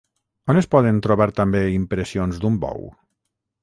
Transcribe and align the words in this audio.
On 0.53 0.59
es 0.61 0.67
poden 0.75 1.03
trobar 1.07 1.29
també 1.41 1.63
impressions 1.77 2.43
d'un 2.43 2.61
bou? 2.67 2.95